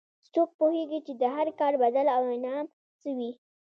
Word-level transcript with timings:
څوک 0.33 0.49
پوهیږي 0.59 0.99
چې 1.05 1.13
د 1.21 1.23
هر 1.35 1.47
کار 1.59 1.73
بدل 1.83 2.07
او 2.15 2.21
انعام 2.35 2.65
څه 3.01 3.09
وي 3.17 3.31